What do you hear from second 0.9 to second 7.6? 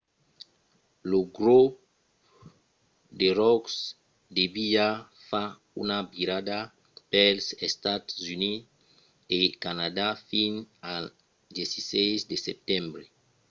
lo grop de ròck deviá fa una virada pels